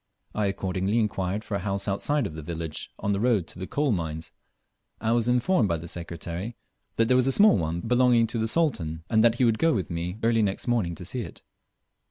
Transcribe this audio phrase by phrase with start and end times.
[0.33, 3.67] I accordingly inquired for a house outside of the village on the road to the
[3.67, 4.31] coal mines,
[4.99, 6.55] and was informed by the Secretary
[6.95, 9.73] that there was a small one belonging to the Sultan, and that he would go
[9.75, 11.43] with me early next morning to see it.